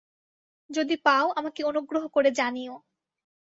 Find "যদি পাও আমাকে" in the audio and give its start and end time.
0.69-1.61